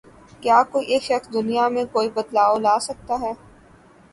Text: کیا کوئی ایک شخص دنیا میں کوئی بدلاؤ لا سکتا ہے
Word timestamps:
کیا 0.43 0.61
کوئی 0.71 0.85
ایک 0.91 1.03
شخص 1.03 1.27
دنیا 1.33 1.67
میں 1.73 1.85
کوئی 1.93 2.09
بدلاؤ 2.15 2.57
لا 2.59 2.75
سکتا 2.87 3.15
ہے 3.21 3.31